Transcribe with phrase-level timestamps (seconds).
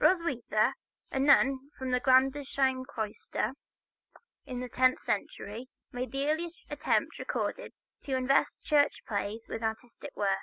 [0.00, 0.72] Roswitha,
[1.10, 3.52] a nun of the Gandersheim cloister,
[4.46, 7.70] in the tenth century, made the earliest attempt recorded
[8.04, 10.38] to invest church plays with artistic worth.